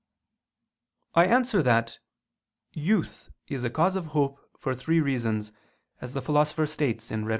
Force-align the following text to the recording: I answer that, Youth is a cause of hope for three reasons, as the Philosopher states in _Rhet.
I 1.13 1.25
answer 1.27 1.61
that, 1.61 1.99
Youth 2.73 3.29
is 3.49 3.63
a 3.63 3.69
cause 3.69 3.95
of 3.95 4.07
hope 4.17 4.39
for 4.57 4.73
three 4.73 4.99
reasons, 4.99 5.51
as 6.01 6.15
the 6.15 6.23
Philosopher 6.23 6.65
states 6.65 7.11
in 7.11 7.23
_Rhet. 7.25 7.29